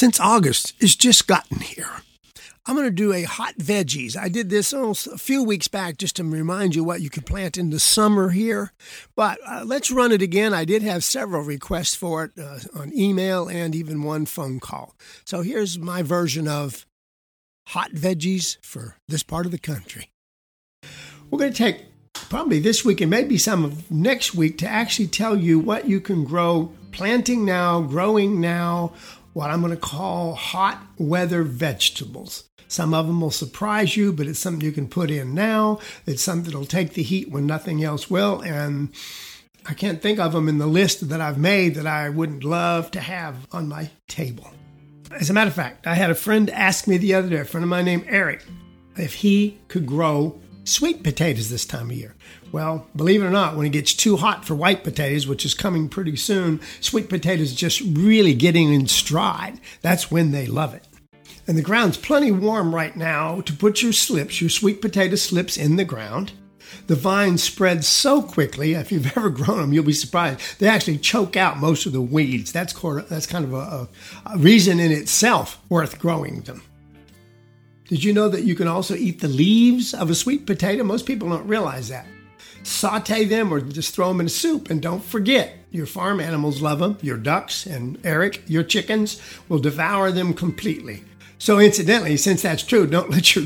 [0.00, 1.90] Since August, it's just gotten here.
[2.64, 4.16] I'm going to do a hot veggies.
[4.16, 7.22] I did this almost a few weeks back just to remind you what you can
[7.22, 8.72] plant in the summer here.
[9.14, 10.54] But uh, let's run it again.
[10.54, 14.96] I did have several requests for it uh, on email and even one phone call.
[15.26, 16.86] So here's my version of
[17.66, 20.12] hot veggies for this part of the country.
[21.30, 25.08] We're going to take probably this week and maybe some of next week to actually
[25.08, 28.92] tell you what you can grow planting now, growing now,
[29.32, 32.44] what I'm going to call hot weather vegetables.
[32.68, 35.80] Some of them will surprise you, but it's something you can put in now.
[36.06, 38.40] It's something that'll take the heat when nothing else will.
[38.42, 38.90] And
[39.66, 42.90] I can't think of them in the list that I've made that I wouldn't love
[42.92, 44.50] to have on my table.
[45.10, 47.44] As a matter of fact, I had a friend ask me the other day, a
[47.44, 48.44] friend of mine named Eric,
[48.96, 52.14] if he could grow sweet potatoes this time of year.
[52.52, 55.54] Well, believe it or not, when it gets too hot for white potatoes, which is
[55.54, 59.60] coming pretty soon, sweet potatoes just really getting in stride.
[59.82, 60.86] That's when they love it.
[61.46, 65.56] And the ground's plenty warm right now to put your slips, your sweet potato slips,
[65.56, 66.32] in the ground.
[66.86, 68.74] The vines spread so quickly.
[68.74, 70.40] If you've ever grown them, you'll be surprised.
[70.60, 72.52] They actually choke out most of the weeds.
[72.52, 73.88] That's, that's kind of a,
[74.26, 76.62] a reason in itself worth growing them.
[77.90, 80.84] Did you know that you can also eat the leaves of a sweet potato?
[80.84, 82.06] Most people don't realize that.
[82.62, 84.70] Saute them or just throw them in a soup.
[84.70, 86.98] And don't forget, your farm animals love them.
[87.02, 91.02] Your ducks and Eric, your chickens, will devour them completely.
[91.38, 93.44] So, incidentally, since that's true, don't let your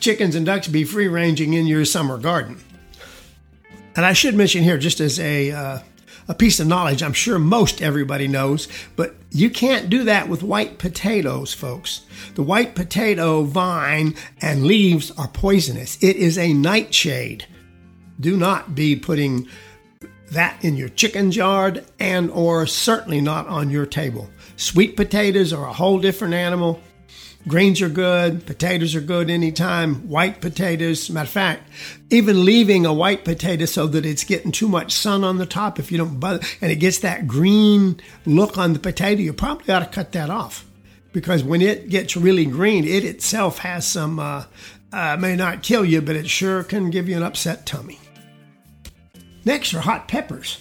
[0.00, 2.58] chickens and ducks be free ranging in your summer garden.
[3.94, 5.78] And I should mention here, just as a uh,
[6.28, 10.42] a piece of knowledge I'm sure most everybody knows, but you can't do that with
[10.42, 12.02] white potatoes, folks.
[12.34, 16.02] The white potato vine and leaves are poisonous.
[16.02, 17.46] It is a nightshade.
[18.18, 19.48] Do not be putting
[20.32, 24.28] that in your chicken's yard and or certainly not on your table.
[24.56, 26.80] Sweet potatoes are a whole different animal.
[27.48, 28.44] Greens are good.
[28.44, 30.08] Potatoes are good anytime.
[30.08, 31.70] White potatoes, matter of fact,
[32.10, 35.78] even leaving a white potato so that it's getting too much sun on the top,
[35.78, 39.72] if you don't bother, and it gets that green look on the potato, you probably
[39.72, 40.64] ought to cut that off.
[41.12, 44.44] Because when it gets really green, it itself has some, uh,
[44.92, 48.00] uh, may not kill you, but it sure can give you an upset tummy.
[49.44, 50.58] Next are hot peppers.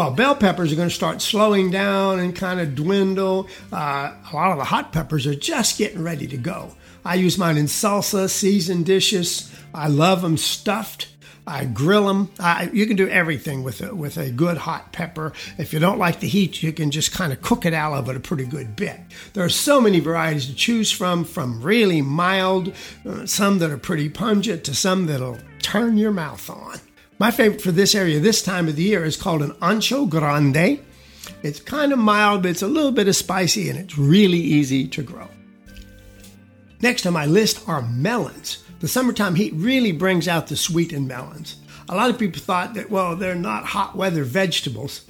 [0.00, 3.48] Well, bell peppers are going to start slowing down and kind of dwindle.
[3.70, 6.74] Uh, a lot of the hot peppers are just getting ready to go.
[7.04, 9.54] I use mine in salsa, seasoned dishes.
[9.74, 11.08] I love them stuffed.
[11.46, 12.30] I grill them.
[12.38, 15.34] I, you can do everything with a, with a good hot pepper.
[15.58, 18.08] If you don't like the heat, you can just kind of cook it out of
[18.08, 18.98] it a pretty good bit.
[19.34, 22.72] There are so many varieties to choose from, from really mild,
[23.04, 26.80] uh, some that are pretty pungent, to some that'll turn your mouth on.
[27.20, 30.80] My favorite for this area this time of the year is called an ancho grande.
[31.42, 34.88] It's kind of mild, but it's a little bit of spicy and it's really easy
[34.88, 35.28] to grow.
[36.80, 38.64] Next on my list are melons.
[38.80, 41.56] The summertime heat really brings out the sweet in melons.
[41.90, 45.04] A lot of people thought that, well, they're not hot weather vegetables,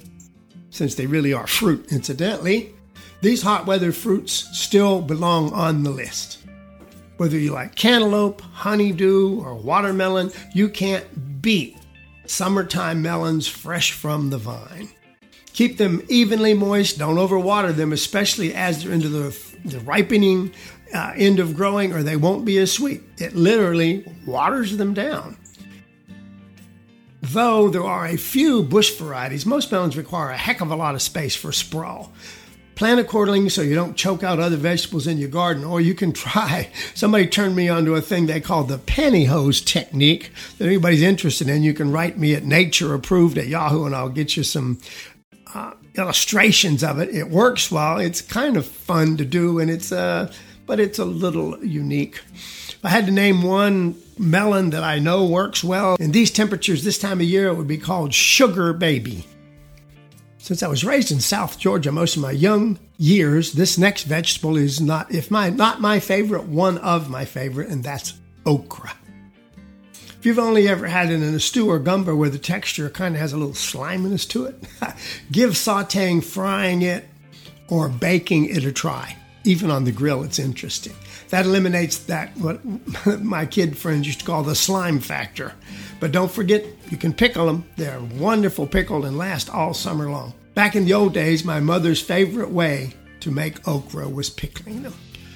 [0.69, 2.75] since they really are fruit, incidentally.
[3.21, 6.39] These hot weather fruits still belong on the list.
[7.15, 11.77] Whether you like cantaloupe, honeydew, or watermelon, you can't beat
[12.31, 14.89] summertime melons fresh from the vine.
[15.53, 16.97] Keep them evenly moist.
[16.97, 20.53] Don't overwater them, especially as they're into the, the ripening
[20.93, 23.03] uh, end of growing, or they won't be as sweet.
[23.17, 25.37] It literally waters them down.
[27.21, 30.95] Though there are a few bush varieties, most melons require a heck of a lot
[30.95, 32.13] of space for sprawl.
[32.75, 36.13] Plant accordingly so you don't choke out other vegetables in your garden, or you can
[36.13, 36.69] try.
[36.93, 41.63] Somebody turned me onto a thing they call the pantyhose technique that anybody's interested in.
[41.63, 44.79] You can write me at nature approved at Yahoo, and I'll get you some
[45.53, 47.09] uh, illustrations of it.
[47.09, 47.99] It works well.
[47.99, 50.31] It's kind of fun to do, and it's uh,
[50.65, 52.21] but it's a little unique.
[52.83, 56.97] I had to name one melon that I know works well in these temperatures this
[56.97, 59.25] time of year, it would be called Sugar Baby.
[60.51, 64.57] Since I was raised in South Georgia most of my young years, this next vegetable
[64.57, 68.15] is not if my not my favorite, one of my favorite, and that's
[68.45, 68.91] okra.
[69.93, 73.15] If you've only ever had it in a stew or gumbo where the texture kind
[73.15, 74.61] of has a little sliminess to it,
[75.31, 77.05] give sauteing, frying it,
[77.69, 79.15] or baking it a try.
[79.45, 80.95] Even on the grill, it's interesting.
[81.29, 82.59] That eliminates that what
[83.21, 85.53] my kid friends used to call the slime factor.
[86.01, 87.63] But don't forget, you can pickle them.
[87.77, 90.33] They're wonderful pickled and last all summer long.
[90.53, 94.93] Back in the old days, my mother's favorite way to make okra was pickling them.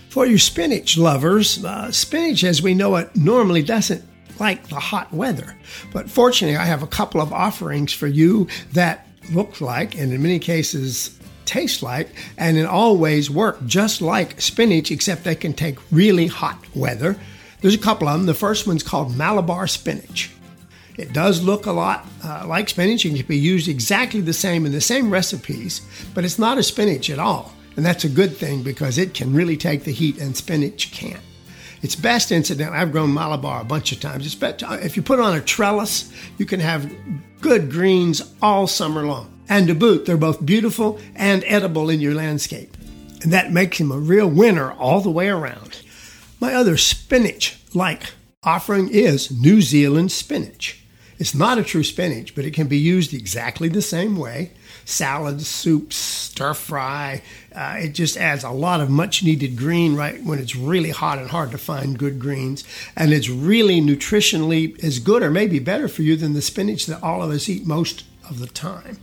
[0.09, 4.03] For you spinach lovers, uh, spinach as we know it normally doesn't
[4.39, 5.55] like the hot weather.
[5.93, 10.21] But fortunately, I have a couple of offerings for you that look like, and in
[10.21, 15.53] many cases taste like, and in all ways work just like spinach, except they can
[15.53, 17.15] take really hot weather.
[17.61, 18.25] There's a couple of them.
[18.25, 20.31] The first one's called Malabar spinach.
[20.97, 24.65] It does look a lot uh, like spinach and can be used exactly the same
[24.65, 25.81] in the same recipes,
[26.13, 27.53] but it's not a spinach at all.
[27.75, 31.21] And that's a good thing because it can really take the heat and spinach can't.
[31.81, 34.25] It's best, incidentally, I've grown Malabar a bunch of times.
[34.25, 36.91] It's best, if you put on a trellis, you can have
[37.41, 39.31] good greens all summer long.
[39.49, 42.75] And to boot, they're both beautiful and edible in your landscape.
[43.21, 45.81] And that makes him a real winner all the way around.
[46.39, 48.13] My other spinach like
[48.43, 50.84] offering is New Zealand spinach.
[51.17, 54.51] It's not a true spinach, but it can be used exactly the same way
[54.85, 57.21] salads, soups, stir fry.
[57.53, 61.17] Uh, it just adds a lot of much needed green right when it's really hot
[61.17, 62.63] and hard to find good greens.
[62.95, 67.01] And it's really nutritionally as good or maybe better for you than the spinach that
[67.01, 68.99] all of us eat most of the time.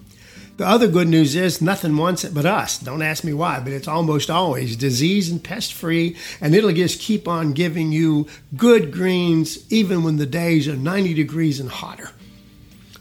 [0.59, 2.79] The other good news is nothing wants it but us.
[2.79, 7.01] Don't ask me why, but it's almost always disease and pest free, and it'll just
[7.01, 8.27] keep on giving you
[8.57, 12.11] good greens even when the days are 90 degrees and hotter.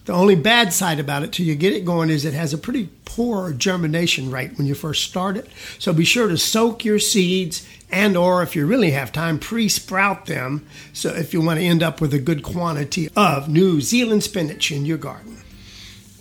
[0.05, 2.57] The only bad side about it till you get it going is it has a
[2.57, 5.47] pretty poor germination rate when you first start it.
[5.77, 10.25] So be sure to soak your seeds and or if you really have time pre-sprout
[10.25, 14.23] them so if you want to end up with a good quantity of New Zealand
[14.23, 15.37] spinach in your garden.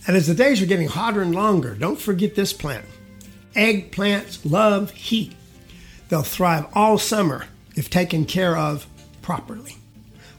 [0.06, 2.84] And as the days are getting hotter and longer, don't forget this plant.
[3.54, 5.34] Eggplants love heat.
[6.08, 8.86] They'll thrive all summer if taken care of
[9.22, 9.76] properly.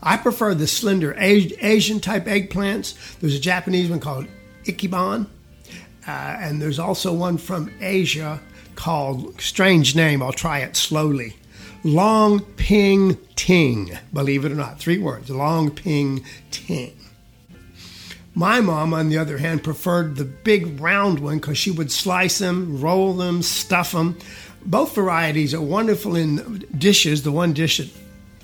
[0.04, 3.20] I prefer the slender Asian type eggplants.
[3.20, 4.28] There's a Japanese one called
[4.66, 5.28] Ichiban,
[6.08, 8.42] uh, and there's also one from Asia
[8.76, 11.36] called, strange name, I'll try it slowly.
[11.84, 16.96] Long Ping Ting, believe it or not, three words, Long Ping Ting.
[18.34, 22.38] My mom, on the other hand, preferred the big round one because she would slice
[22.38, 24.18] them, roll them, stuff them.
[24.66, 27.24] Both varieties are wonderful in dishes.
[27.24, 27.90] The one dish that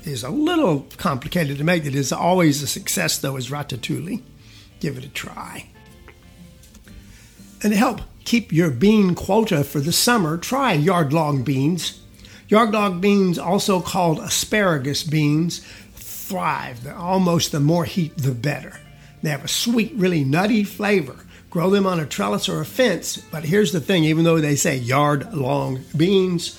[0.04, 4.22] is a little complicated to make that is always a success, though, is ratatouille.
[4.80, 5.70] Give it a try.
[7.64, 12.02] And to help keep your bean quota for the summer, try yard long beans.
[12.50, 16.84] Yard long beans, also called asparagus beans, thrive.
[16.84, 18.80] They're almost the more heat, the better.
[19.28, 21.18] They have a sweet, really nutty flavor.
[21.50, 24.56] Grow them on a trellis or a fence, but here's the thing even though they
[24.56, 26.58] say yard long beans,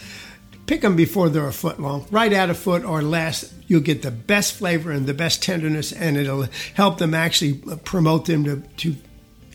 [0.66, 2.06] pick them before they're a foot long.
[2.10, 5.92] Right at a foot or less, you'll get the best flavor and the best tenderness,
[5.92, 7.54] and it'll help them actually
[7.84, 8.96] promote them to, to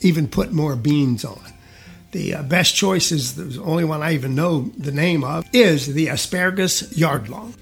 [0.02, 1.40] even put more beans on.
[2.14, 5.86] The uh, best choice is the only one I even know the name of is
[5.86, 7.54] the asparagus yard long.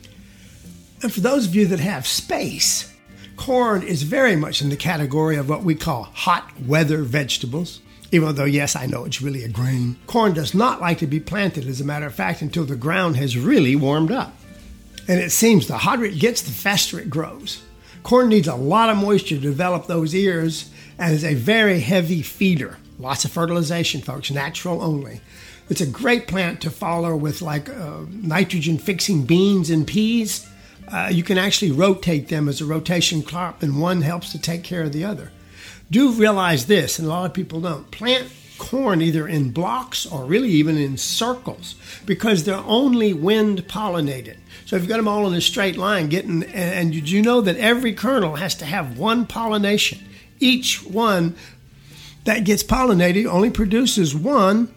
[1.04, 2.91] And for those of you that have space,
[3.42, 7.82] corn is very much in the category of what we call hot weather vegetables.
[8.12, 9.96] Even though, yes, I know it's really a grain.
[10.06, 13.16] Corn does not like to be planted, as a matter of fact, until the ground
[13.16, 14.36] has really warmed up.
[15.08, 17.64] And it seems the hotter it gets, the faster it grows.
[18.04, 22.22] Corn needs a lot of moisture to develop those ears and is a very heavy
[22.22, 22.78] feeder.
[23.00, 25.20] Lots of fertilization, folks, natural only.
[25.68, 30.48] It's a great plant to follow with like uh, nitrogen fixing beans and peas
[30.92, 34.64] uh, you can actually rotate them as a rotation crop, and one helps to take
[34.64, 35.32] care of the other.
[35.90, 37.90] Do realize this, and a lot of people don't.
[37.92, 44.38] Plant corn either in blocks or really even in circles because they're only wind pollinated.
[44.66, 47.58] So if you've got them all in a straight line, getting and you know that
[47.58, 50.00] every kernel has to have one pollination?
[50.40, 51.36] Each one
[52.26, 54.74] that gets pollinated only produces one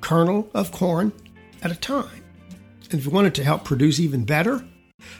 [0.00, 1.12] kernel of corn
[1.62, 2.22] at a time.
[2.90, 4.62] And if you want it to help produce even better,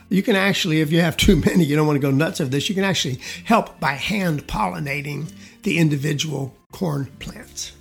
[0.09, 2.51] you can actually, if you have too many, you don't want to go nuts of
[2.51, 7.73] this, you can actually help by hand pollinating the individual corn plants.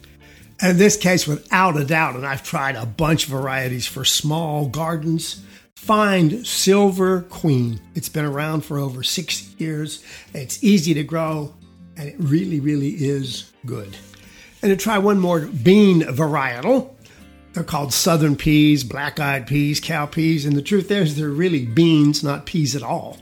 [0.61, 4.67] In this case, without a doubt, and I've tried a bunch of varieties for small
[4.67, 5.43] gardens,
[5.75, 7.81] find Silver Queen.
[7.95, 10.03] It's been around for over 60 years.
[10.33, 11.55] It's easy to grow,
[11.97, 13.97] and it really, really is good.
[14.61, 16.93] And to try one more bean varietal,
[17.53, 21.65] they're called southern peas, black eyed peas, cow peas, and the truth is they're really
[21.65, 23.17] beans, not peas at all.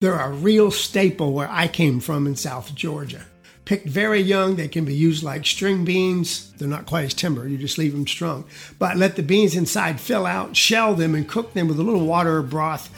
[0.00, 3.26] They're a real staple where I came from in South Georgia.
[3.64, 6.52] Picked very young, they can be used like string beans.
[6.52, 8.44] They're not quite as tender, you just leave them strung.
[8.78, 12.06] But let the beans inside fill out, shell them, and cook them with a little
[12.06, 12.88] water or broth.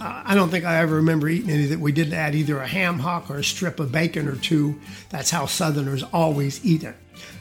[0.00, 2.98] I don't think I ever remember eating any that we didn't add either a ham
[2.98, 4.80] hock or a strip of bacon or two.
[5.10, 6.94] That's how Southerners always eat it.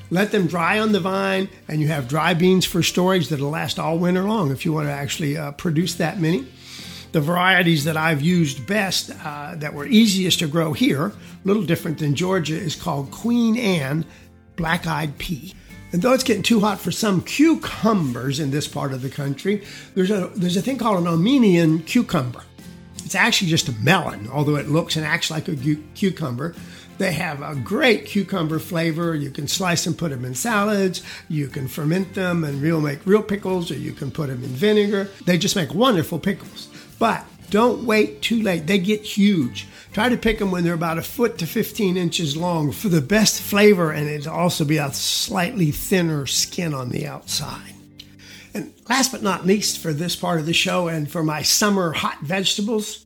[0.10, 3.78] Let them dry on the vine, and you have dry beans for storage that'll last
[3.78, 6.48] all winter long if you want to actually uh, produce that many.
[7.12, 11.64] The varieties that I've used best, uh, that were easiest to grow here, a little
[11.64, 14.06] different than Georgia, is called Queen Anne
[14.56, 15.54] Black Eyed Pea.
[15.92, 19.64] And though it's getting too hot for some cucumbers in this part of the country,
[19.96, 22.44] there's a there's a thing called an Armenian cucumber.
[23.08, 26.54] It's actually just a melon, although it looks and acts like a cu- cucumber.
[26.98, 29.16] They have a great cucumber flavor.
[29.16, 31.02] You can slice and put them in salads.
[31.30, 34.50] You can ferment them and real make real pickles, or you can put them in
[34.50, 35.10] vinegar.
[35.26, 36.68] They just make wonderful pickles.
[37.00, 38.68] But don't wait too late.
[38.68, 39.70] They get huge.
[39.94, 43.00] Try to pick them when they're about a foot to 15 inches long for the
[43.00, 47.77] best flavor, and it'll also be a slightly thinner skin on the outside.
[48.58, 51.92] And last but not least, for this part of the show and for my summer
[51.92, 53.06] hot vegetables,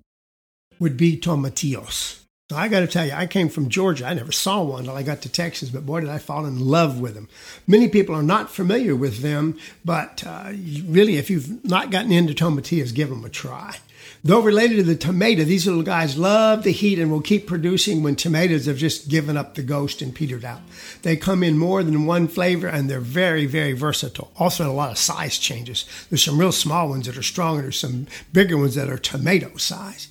[0.79, 2.21] would be tomatillos.
[2.49, 4.05] Now, I got to tell you, I came from Georgia.
[4.05, 6.57] I never saw one until I got to Texas, but boy, did I fall in
[6.59, 7.27] love with them.
[7.67, 10.53] Many people are not familiar with them, but uh,
[10.85, 13.75] really, if you've not gotten into tomatillos, give them a try.
[14.23, 18.03] Though related to the tomato, these little guys love the heat and will keep producing
[18.03, 20.61] when tomatoes have just given up the ghost and petered out.
[21.01, 24.31] They come in more than one flavor and they're very, very versatile.
[24.37, 25.85] Also, a lot of size changes.
[26.09, 28.97] There's some real small ones that are strong and there's some bigger ones that are
[28.97, 30.09] tomato size.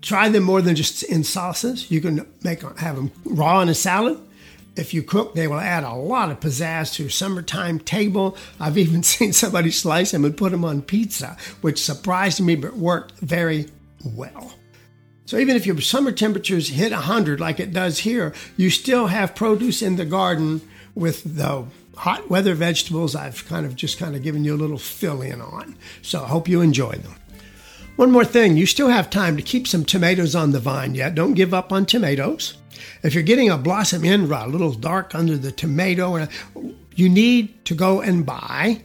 [0.00, 1.90] Try them more than just in sauces.
[1.90, 4.18] You can make have them raw in a salad.
[4.76, 8.36] If you cook, they will add a lot of pizzazz to your summertime table.
[8.58, 12.76] I've even seen somebody slice them and put them on pizza, which surprised me but
[12.76, 13.68] worked very
[14.04, 14.54] well.
[15.26, 19.34] So even if your summer temperatures hit 100 like it does here, you still have
[19.34, 20.60] produce in the garden
[20.94, 21.64] with the
[21.96, 25.40] hot weather vegetables I've kind of just kind of given you a little fill in
[25.40, 25.76] on.
[26.02, 27.14] So I hope you enjoy them.
[27.96, 31.14] One more thing, you still have time to keep some tomatoes on the vine yet.
[31.14, 32.58] Don't give up on tomatoes.
[33.04, 36.26] If you're getting a blossom end rot, a little dark under the tomato,
[36.96, 38.82] you need to go and buy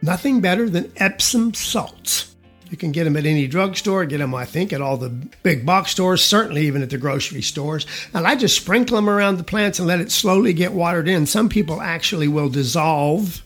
[0.00, 2.34] nothing better than Epsom salts.
[2.70, 5.10] You can get them at any drugstore, get them, I think, at all the
[5.42, 7.86] big box stores, certainly even at the grocery stores.
[8.14, 11.26] And I just sprinkle them around the plants and let it slowly get watered in.
[11.26, 13.42] Some people actually will dissolve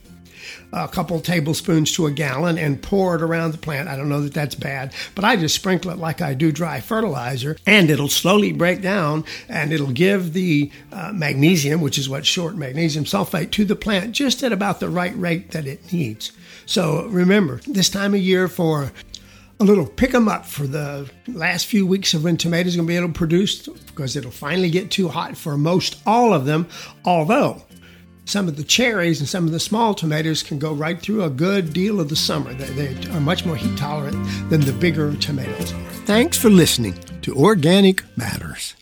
[0.72, 3.88] a couple tablespoons to a gallon and pour it around the plant.
[3.88, 6.80] I don't know that that's bad, but I just sprinkle it like I do dry
[6.80, 12.24] fertilizer, and it'll slowly break down and it'll give the uh, magnesium, which is what
[12.24, 16.32] short magnesium sulfate, to the plant just at about the right rate that it needs.
[16.66, 18.92] So remember, this time of year for
[19.60, 22.86] a little pick 'em up for the last few weeks of when tomatoes are going
[22.86, 26.46] to be able to produce because it'll finally get too hot for most all of
[26.46, 26.66] them.
[27.04, 27.62] Although
[28.24, 31.30] some of the cherries and some of the small tomatoes can go right through a
[31.30, 32.54] good deal of the summer.
[32.54, 34.16] They, they, are much more heat tolerant
[34.48, 35.72] than the bigger tomatoes.
[36.04, 38.74] Thanks for listening to Organic Matters.